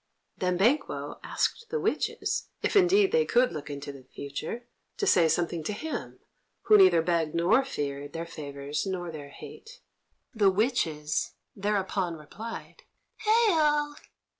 [0.39, 5.27] Then Banquo asked the witches, if indeed they could look into the future, to say
[5.29, 6.17] something to him,
[6.63, 9.79] who neither begged nor feared their favours nor their hate.
[10.33, 12.81] The witches thereupon replied:
[13.17, 13.93] "Hail!"